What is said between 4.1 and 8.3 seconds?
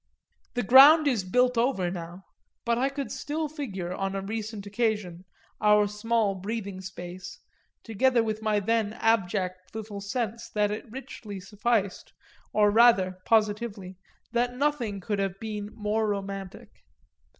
a recent occasion, our small breathing space; together